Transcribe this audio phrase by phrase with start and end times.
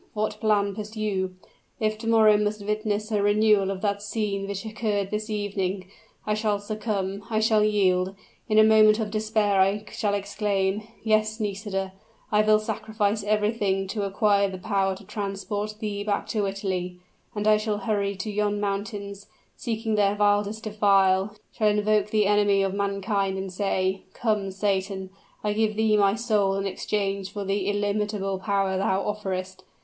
[0.15, 1.35] what plan pursue?
[1.79, 5.91] If to morrow must witness a renewal of that scene which occurred this evening,
[6.25, 8.15] I shall succumb I shall yield;
[8.49, 11.93] in a moment of despair I shall exclaim, 'Yes, Nisida
[12.31, 16.97] I will sacrifice everything to acquire the power to transport thee back to Italy;'
[17.35, 22.25] and I shall hurry to yon mountains, and seeking their wildest defile, shall evoke the
[22.25, 25.11] enemy of mankind, and say, 'Come, Satan,
[25.43, 29.63] I give thee my soul in exchange for the illimitable power thou offerest.'